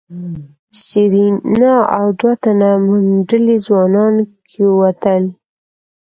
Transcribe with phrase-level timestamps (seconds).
[0.85, 4.13] سېرېنا او دوه تنه منډلي ځوانان
[4.49, 5.23] کېوتل.